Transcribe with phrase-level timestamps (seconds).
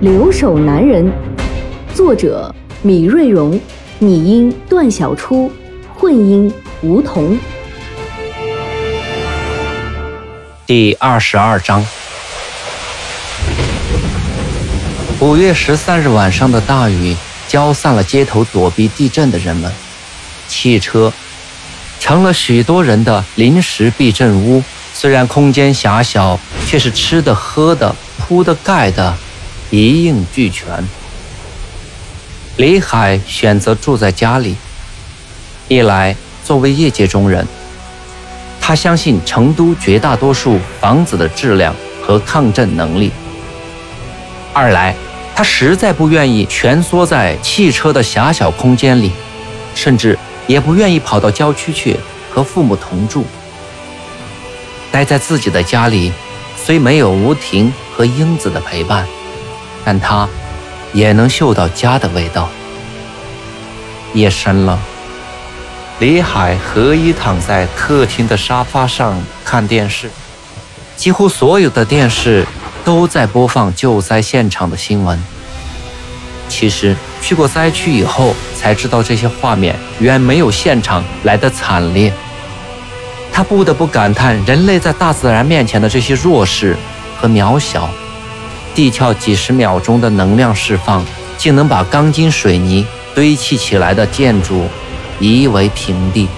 [0.00, 1.04] 留守男人》，
[1.94, 3.60] 作者米瑞荣，
[3.98, 5.52] 拟音段小初，
[5.94, 6.50] 混音
[6.80, 7.38] 吴桐。
[10.66, 11.84] 第二十二章。
[15.20, 17.14] 五月十三日晚上的大雨
[17.46, 19.70] 浇散了街头躲避地震的人们，
[20.48, 21.12] 汽车
[21.98, 24.64] 成了许多人的临时避震屋。
[24.94, 29.14] 虽然空间狭小，却是吃的、喝的、铺的、盖的，
[29.70, 30.66] 一应俱全。
[32.56, 34.56] 李海选择住在家里，
[35.68, 37.46] 一来作为业界中人，
[38.60, 43.10] 他相信成都绝大多数房子的质量和抗震能力；
[44.52, 44.94] 二来。
[45.32, 49.10] 他实在不愿意蜷缩在汽车的狭小空间里，
[49.74, 51.96] 甚至也不愿意跑到郊区去
[52.30, 53.24] 和父母同住。
[54.92, 56.12] 待在自己的家里，
[56.62, 59.06] 虽没有吴婷和英子的陪伴，
[59.84, 60.28] 但他
[60.92, 62.48] 也能嗅到家的味道。
[64.14, 64.78] 夜深了，
[65.98, 70.10] 李海合衣躺在客厅的沙发上看电视，
[70.96, 72.46] 几乎所有的电视。
[72.82, 75.22] 都在播放救灾现场的新闻。
[76.48, 82.10] 其实去过灾区以后，才知道这些画面远没有现场来的惨烈。
[83.30, 86.74] 他不得不感叹人类在大自然面前的这些弱势
[87.20, 87.90] 和渺小。
[88.74, 91.04] 地壳几十秒钟的能量释放，
[91.36, 94.66] 竟能把钢筋水泥堆砌起来的建筑
[95.18, 96.28] 夷为平地。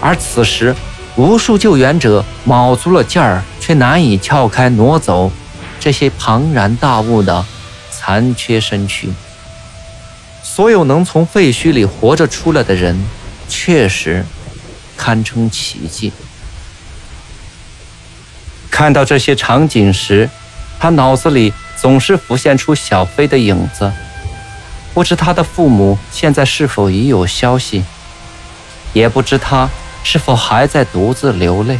[0.00, 0.74] 而此时，
[1.16, 5.30] 无数救援者卯足了劲儿，却难以撬开挪走。
[5.80, 7.44] 这些庞然大物的
[7.90, 9.12] 残缺身躯，
[10.42, 13.04] 所有能从废墟里活着出来的人，
[13.48, 14.24] 确实
[14.96, 16.10] 堪称奇迹。
[18.70, 20.28] 看到这些场景时，
[20.84, 23.90] 他脑子里总是浮现出小飞的影子。
[24.92, 27.82] 不知他的父母现在是否已有消息，
[28.92, 29.66] 也不知他
[30.02, 31.78] 是否还在独自流泪。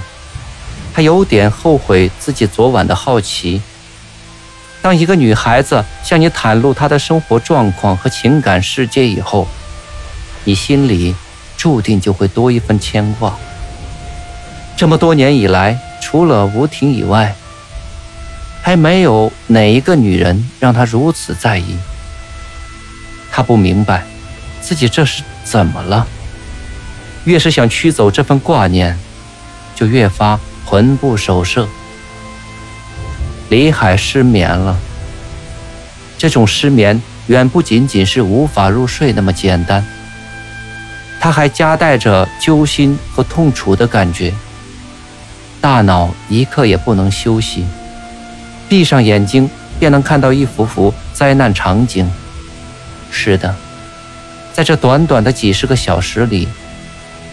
[0.95, 3.61] 他有点后悔自己昨晚的好奇。
[4.81, 9.47] 当一个女孩子向你袒露她的生活状况和情感世界以后，
[10.45, 11.15] 你心里
[11.59, 13.37] 注定就会多一份牵挂。
[14.79, 17.35] 这么多年以来，除了吴婷以外，
[18.65, 21.77] 还没有哪一个女人让他如此在意。
[23.31, 24.03] 他不明白
[24.63, 26.07] 自己这是怎么了，
[27.25, 28.99] 越是想驱走这份挂念，
[29.75, 31.69] 就越发魂不守舍。
[33.51, 34.79] 李海失眠了。
[36.17, 39.85] 这种失眠远不仅仅是无法入睡那么简单，
[41.21, 44.33] 他还夹带着揪心和痛楚的感觉。
[45.61, 47.67] 大脑一刻也不能休息，
[48.75, 49.49] 闭上眼睛
[49.79, 52.11] 便能看到一幅幅灾难场景。
[53.09, 53.55] 是的，
[54.53, 56.49] 在这短短的几十个小时里，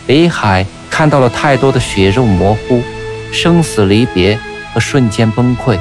[0.05, 2.83] 李海看到了太多的血肉模糊、
[3.33, 4.37] 生死离别
[4.71, 5.79] 和瞬间崩溃。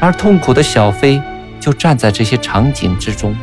[0.00, 1.20] 而痛苦的小飞
[1.60, 3.36] 就站在这些场景之中。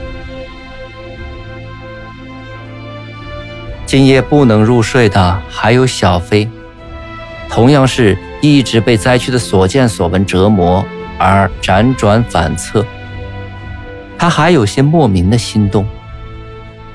[3.85, 6.49] 今夜不能入睡的还有小飞，
[7.47, 10.85] 同样是一直被灾区的所见所闻折磨
[11.17, 12.85] 而辗转反侧。
[14.17, 15.85] 他还有些莫名的心动，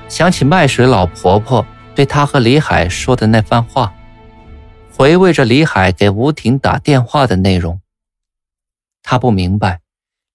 [0.08, 3.94] 想起卖水老婆婆对他和李海说的那番话，
[4.92, 7.80] 回味着李海给吴婷打电话的内容。
[9.02, 9.80] 他不明白，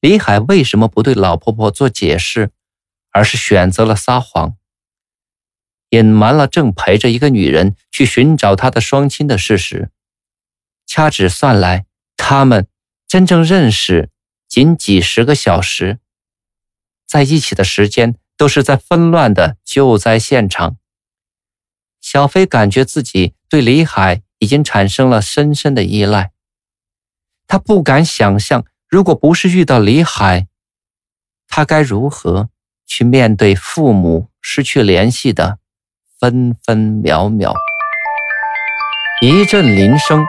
[0.01, 2.51] 李海为什么不对老婆婆做解释，
[3.11, 4.53] 而是选择了撒谎，
[5.89, 9.89] 隐瞒了正陪着一个女人去寻找他的双亲的事实。
[10.89, 11.85] 掐指算来，
[12.17, 12.67] 他们
[13.07, 14.09] 真正认识
[14.47, 15.99] 仅几十个小时，
[17.05, 20.77] 在一起的时间都是在纷乱的救灾现场。
[22.01, 26.31] 小飞感觉自己对李海已经产生了深深的依赖。
[27.45, 30.47] 他不敢想象，如果不是遇到李海，
[31.47, 32.49] 他该如何
[32.87, 35.59] 去面对父母失去联系的
[36.19, 37.53] 分分秒秒。
[39.21, 40.25] 一阵铃声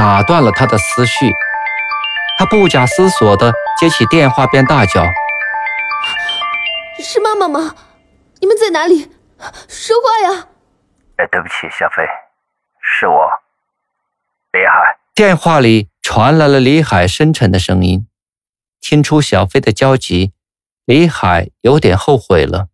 [0.00, 1.30] 打断了他的思绪，
[2.38, 5.04] 他不假思索地接起电话，便大叫
[7.04, 7.74] ：“是妈妈吗？
[8.40, 9.10] 你们在哪里？
[9.68, 10.48] 说话呀
[11.20, 12.02] ！”“哎，对不起，小飞，
[12.80, 13.28] 是我，
[14.52, 18.06] 李海。”电话里传来了李海深沉的声音。
[18.80, 20.32] 听出小飞的焦急，
[20.86, 22.68] 李海有点后悔了，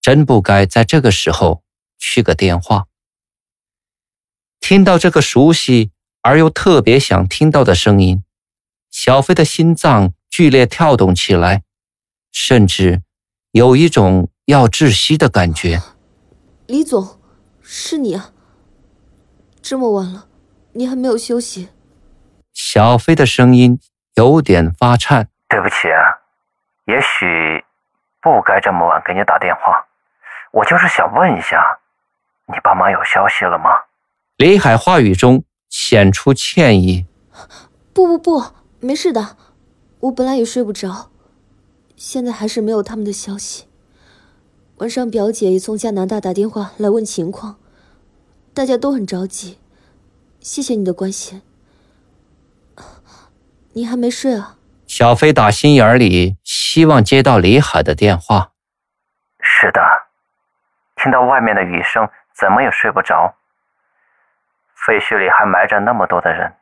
[0.00, 1.62] 真不该在这个时候
[1.98, 2.86] 去个电话。
[4.58, 5.90] 听到这个熟悉
[6.24, 8.24] 而又特别想听到的声音。
[8.90, 11.62] 小飞的心脏剧烈跳动起来，
[12.32, 13.02] 甚至
[13.52, 15.82] 有一种要窒息的感觉。
[16.66, 17.20] 李总，
[17.60, 18.30] 是你啊！
[19.60, 20.26] 这么晚了，
[20.72, 21.68] 你还没有休息？
[22.54, 23.78] 小飞的声音
[24.14, 25.28] 有点发颤。
[25.48, 26.00] 对不起啊，
[26.86, 27.62] 也许
[28.22, 29.86] 不该这么晚给你打电话。
[30.52, 31.78] 我就是想问一下，
[32.46, 33.70] 你爸妈有消息了吗？
[34.38, 35.44] 李海话语中
[35.76, 37.04] 显出歉意。
[37.92, 38.44] 不不不。
[38.78, 39.36] 没事的，
[39.98, 41.10] 我本来也睡不着，
[41.96, 43.64] 现在还是没有他们的消息。
[44.76, 47.56] 晚上表姐也从加拿大打电话来问情况，
[48.52, 49.58] 大家都很着急。
[50.38, 51.42] 谢谢你的关心。
[53.72, 54.58] 你还没睡啊？
[54.86, 58.52] 小飞打心眼里希望接到李海的电话。
[59.40, 59.80] 是的，
[61.02, 63.34] 听到外面的雨声，怎么也睡不着。
[64.86, 66.52] 废墟里还埋着那么多的人。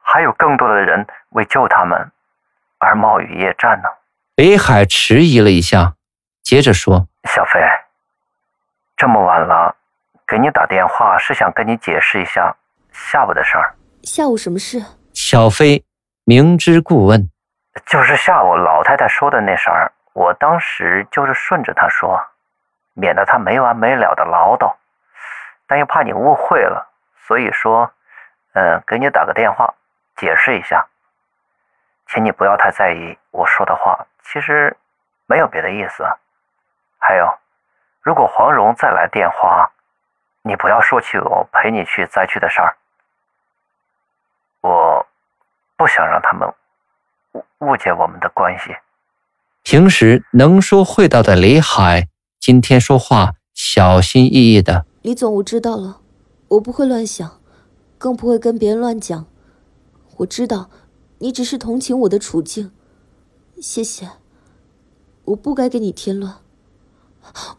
[0.00, 2.12] 还有更多的人为救他们
[2.78, 3.88] 而冒雨夜战呢。
[4.36, 5.94] 北海迟疑了一下，
[6.42, 7.60] 接着说：“小飞，
[8.96, 9.74] 这么晚了，
[10.26, 12.54] 给你打电话是想跟你解释一下
[12.92, 13.74] 下午的事儿。
[14.02, 14.80] 下午什么事？”
[15.12, 15.84] 小飞
[16.24, 17.28] 明知故问
[17.86, 19.90] ：“就是下午老太太说的那事儿。
[20.12, 22.20] 我当时就是顺着她说，
[22.94, 24.74] 免得她没完没了的唠叨，
[25.66, 26.88] 但又怕你误会了，
[27.26, 27.90] 所以说，
[28.52, 29.74] 嗯，给你打个电话。”
[30.16, 30.86] 解释一下，
[32.06, 34.74] 请你不要太在意我说的话，其实
[35.26, 36.06] 没有别的意思。
[36.98, 37.38] 还有，
[38.00, 39.70] 如果黄蓉再来电话，
[40.40, 42.78] 你不要说起我陪你去灾区的事儿。
[44.62, 45.06] 我
[45.76, 46.50] 不想让他们
[47.32, 48.74] 误误解我们的关系。
[49.62, 52.08] 平时能说会道的李海，
[52.40, 54.85] 今天说话小心翼翼的。
[55.06, 56.00] 李总，我知道了，
[56.48, 57.40] 我不会乱想，
[57.96, 59.24] 更不会跟别人乱讲。
[60.16, 60.68] 我知道，
[61.18, 62.72] 你只是同情我的处境，
[63.62, 64.10] 谢谢。
[65.26, 66.38] 我不该给你添乱。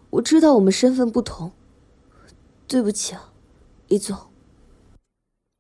[0.09, 1.53] 我知道我们身份不同，
[2.67, 3.31] 对不起啊，
[3.87, 4.17] 李总。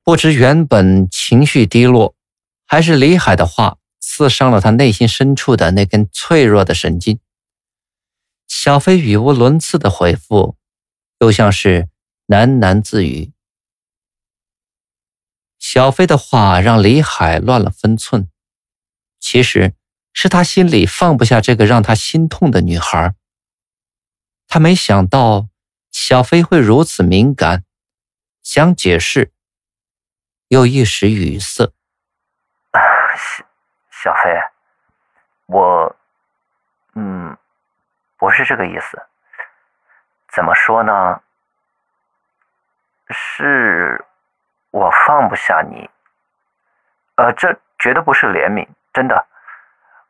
[0.03, 2.13] 不知原本情绪低落，
[2.65, 7.21] 还是李海的话刺伤了他内心深处的那根脆弱的神经。
[8.45, 10.57] 小飞语无伦次的回复，
[11.19, 11.89] 又像是
[12.27, 13.33] 喃喃自语。
[15.57, 18.29] 小飞的话让李海乱了分寸，
[19.19, 19.73] 其实
[20.13, 23.15] 是他心里放不下这个让他心痛的女孩。
[24.47, 25.49] 他没想到
[25.91, 27.65] 小飞会如此敏感，
[28.43, 29.33] 想解释
[30.47, 31.73] 又一时语塞。
[33.17, 33.45] 小
[33.91, 34.29] 小飞，
[35.47, 35.95] 我，
[36.93, 37.35] 嗯，
[38.15, 39.06] 不是这个意思。
[40.37, 41.19] 怎么说呢？
[43.09, 44.05] 是。
[44.69, 45.89] 我放不下你，
[47.15, 49.25] 呃，这绝对不是怜悯，真的，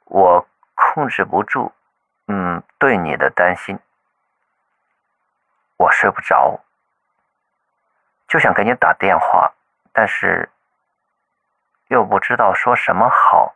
[0.06, 1.72] 我控制不住，
[2.28, 3.80] 嗯，对你的担心，
[5.78, 6.60] 我睡不着，
[8.28, 9.54] 就想给你打电话，
[9.94, 10.50] 但是
[11.88, 13.56] 又不知道说什么好，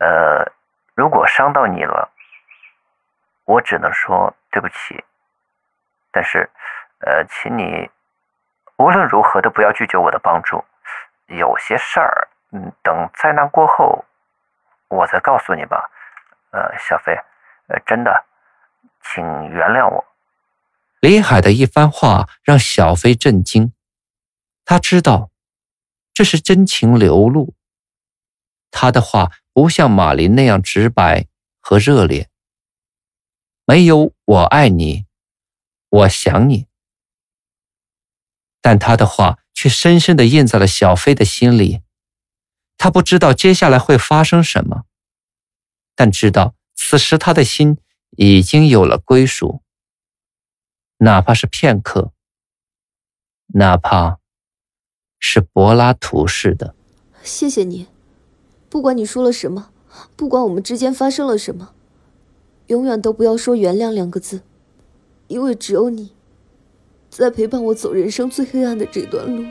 [0.00, 0.52] 呃，
[0.94, 2.10] 如果伤到你了，
[3.44, 5.02] 我只能说对不起，
[6.14, 6.48] 但是，
[7.00, 7.90] 呃，请你。
[8.76, 10.64] 无论如何都不要拒绝我的帮助。
[11.26, 14.04] 有些事儿，嗯，等灾难过后，
[14.88, 15.90] 我再告诉你吧。
[16.50, 17.12] 呃，小飞，
[17.68, 18.24] 呃，真的，
[19.02, 20.04] 请原谅我。
[21.00, 23.72] 李海的一番话让小飞震惊，
[24.64, 25.30] 他知道
[26.12, 27.54] 这是真情流露。
[28.70, 31.26] 他的话不像马林那样直白
[31.60, 32.28] 和热烈，
[33.64, 35.06] 没有“我爱你
[35.94, 36.66] ”，“我想你”。
[38.60, 41.82] 但他的话却深深地印在了小飞的心里。
[42.76, 44.84] 他不知道接下来会发生什么，
[45.94, 47.78] 但知道此时他的心
[48.16, 49.62] 已经有了归属，
[50.98, 52.12] 哪怕是片刻，
[53.54, 54.18] 哪怕
[55.18, 56.74] 是柏拉图式的。
[57.22, 57.86] 谢谢你，
[58.68, 59.70] 不管你说了什么，
[60.16, 61.74] 不管我们之间发生了什么，
[62.66, 64.42] 永远都不要说原谅两个字，
[65.28, 66.12] 因为只有你。
[67.10, 69.44] 在陪伴我走人生最黑暗的这段路。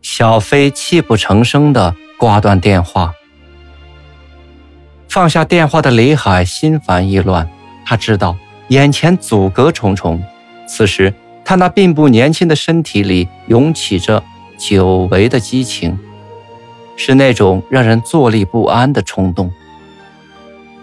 [0.00, 3.14] 小飞泣不成声的挂断电话。
[5.08, 7.48] 放下电话的李海心烦意乱，
[7.84, 8.36] 他知道
[8.68, 10.20] 眼前阻隔重重。
[10.66, 11.14] 此时，
[11.44, 14.22] 他那并不年轻的身体里涌起着
[14.58, 15.96] 久违的激情，
[16.96, 19.52] 是那种让人坐立不安的冲动。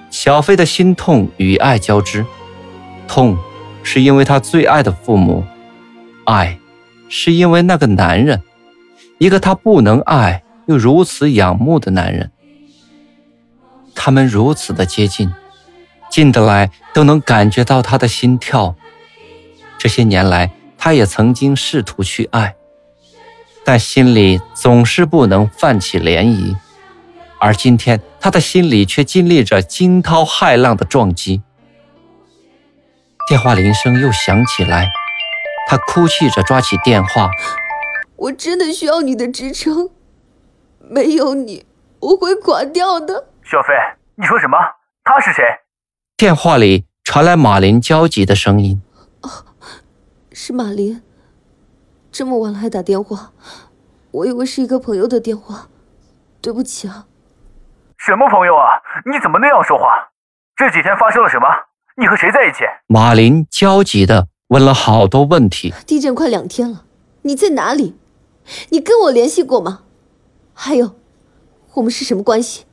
[0.09, 2.25] 小飞的心痛与爱交织，
[3.07, 3.37] 痛
[3.83, 5.43] 是因为他最爱的父母，
[6.25, 6.57] 爱
[7.07, 8.41] 是因为那个男人，
[9.17, 12.31] 一个他不能爱又如此仰慕的男人。
[13.95, 15.31] 他们如此的接近，
[16.09, 18.75] 近得来都能感觉到他的心跳。
[19.77, 22.55] 这些年来，他也曾经试图去爱，
[23.63, 26.55] 但心里总是不能泛起涟漪。
[27.39, 31.41] 而今天，他的心里却经历着惊涛骇浪的撞击。
[33.27, 34.89] 电话铃声又响起来，
[35.67, 37.29] 他哭泣着抓起电话
[38.17, 39.89] ：“我真的需要你的支撑，
[40.79, 41.65] 没有你，
[41.99, 43.69] 我会垮掉的。”小飞，
[44.15, 44.57] 你说什么？
[45.03, 45.43] 他是谁？
[46.17, 48.81] 电话里传来马林焦急的声音
[49.21, 49.29] ：“哦，
[50.33, 51.01] 是马林，
[52.11, 53.31] 这么晚了还打电话，
[54.11, 55.69] 我以为是一个朋友的电话，
[56.41, 57.05] 对不起啊。”
[58.00, 58.82] 什么朋友啊？
[59.12, 60.10] 你怎么那样说话？
[60.56, 61.48] 这几天发生了什么？
[61.98, 62.63] 你和谁在一起？
[62.88, 65.74] 马林焦急的问了好多问题。
[65.86, 66.86] 地震快两天了，
[67.24, 68.00] 你在哪里？
[68.70, 69.82] 你跟我联系过吗？
[70.53, 70.96] 还有，
[71.74, 72.65] 我们是什么关系？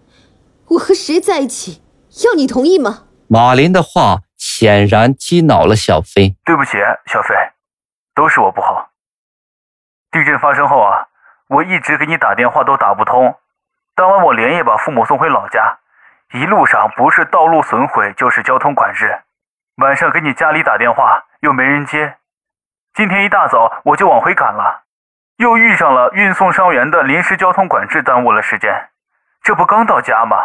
[0.69, 1.83] 我和谁在一起？
[2.25, 3.05] 要你同意吗？
[3.27, 6.37] 马林的话显然激恼了小飞。
[6.45, 7.35] 对不起，小飞，
[8.15, 8.91] 都是我不好。
[10.13, 11.09] 地震发生后啊，
[11.49, 13.35] 我一直给你打电话都打不通。
[13.97, 15.79] 当晚我连夜把父母送回老家，
[16.35, 19.21] 一路上不是道路损毁就是交通管制。
[19.77, 22.17] 晚上给你家里打电话又没人接，
[22.93, 24.83] 今天一大早我就往回赶了，
[25.39, 28.71] 又遇上了运送伤员的临时交通管制，耽误了时间。
[29.43, 30.37] 这不刚到家吗？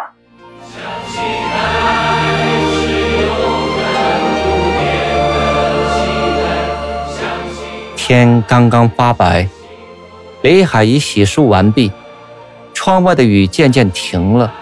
[7.98, 9.46] 天刚刚发白，
[10.40, 11.92] 李海已洗漱完毕。
[12.74, 14.52] 窗外的雨渐渐停了，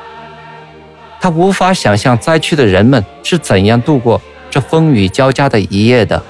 [1.20, 6.22] 他无法想象灾区的人们是怎样度过这风雨交加的一夜的。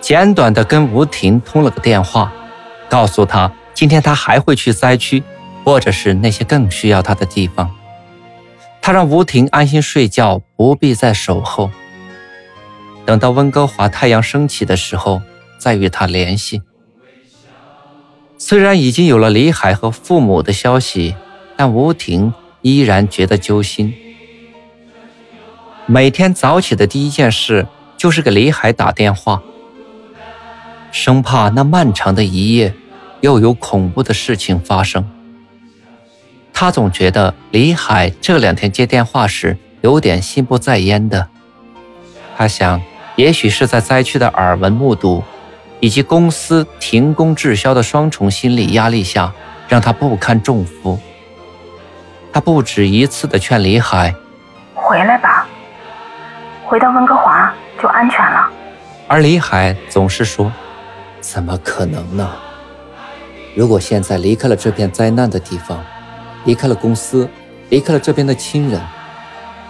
[0.00, 2.32] 简短的跟吴婷通了个电话，
[2.88, 5.22] 告诉他今天他还会去灾区，
[5.64, 7.70] 或者是那些更需要他的地方。
[8.80, 11.70] 他让吴婷安心睡觉，不必再守候。
[13.04, 15.20] 等到温哥华太阳升起的时候，
[15.58, 16.62] 再与他联系。
[18.48, 21.16] 虽然已经有了李海和父母的消息，
[21.56, 23.92] 但吴婷依然觉得揪心。
[25.84, 29.42] 每天早起的第一件事就是给李海打电话，
[30.92, 32.72] 生怕那漫长的一夜
[33.20, 35.04] 又有恐怖的事情发生。
[36.52, 41.26] 他总觉得李海这两天接电话时有点心不在焉的。
[42.36, 42.80] 他想，
[43.16, 45.24] 也许是在灾区的耳闻目睹。
[45.86, 49.32] 以及公司停工滞销的双重心理压力下，
[49.68, 50.98] 让他不堪重负。
[52.32, 54.12] 他不止一次的劝李海
[54.74, 55.46] ：“回来吧，
[56.64, 58.50] 回到温哥华就安全了。”
[59.06, 60.50] 而李海总是说
[61.22, 62.28] ：“怎么可能呢？
[63.54, 65.78] 如果现在离开了这片灾难的地方，
[66.46, 67.30] 离开了公司，
[67.68, 68.80] 离开了这边的亲人，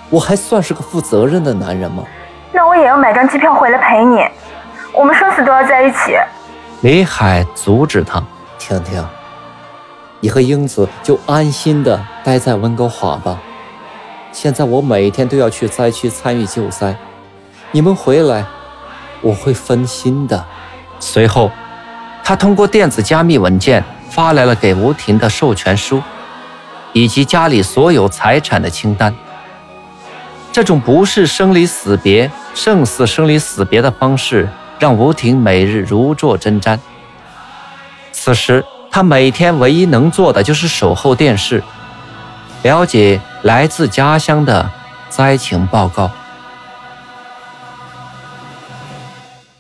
[0.09, 2.03] 我还算是个负责任的男人吗？”
[2.55, 4.27] 那我也要买张机票回来陪你。
[4.97, 6.17] 我们生死都要在一起。
[6.81, 8.23] 李海阻止他
[8.59, 9.07] ：“婷婷，
[10.21, 13.39] 你和英子就安心的待在温哥华吧。
[14.33, 16.97] 现在我每天都要去灾区参与救灾，
[17.73, 18.47] 你们回来，
[19.21, 20.43] 我会分心的。”
[20.99, 21.51] 随后，
[22.25, 26.03] 他通过电子加密文件发来了给吴婷的授权书，
[26.95, 29.15] 以及家里所有财产的清单。
[30.51, 34.49] 这种不是生离死别，胜似生离死别的方式。
[34.79, 36.79] 让吴婷每日如坐针毡。
[38.13, 41.63] 此时，他每天唯一能做的就是守候电视，
[42.63, 44.71] 了解来自家乡的
[45.09, 46.11] 灾情报告。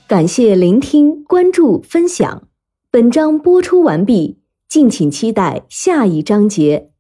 [0.08, 2.42] 感谢聆听、关注、分享。
[2.90, 6.90] 本章播出完毕，敬请期待下一章节。